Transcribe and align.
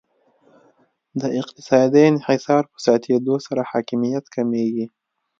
د 1.21 1.23
اقتصادي 1.39 2.03
انحصار 2.11 2.63
په 2.71 2.77
زیاتیدو 2.85 3.35
سره 3.47 3.61
حاکمیت 3.71 4.25
کمیږي 4.35 4.85